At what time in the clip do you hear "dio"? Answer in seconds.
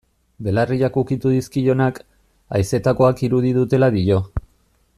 3.99-4.19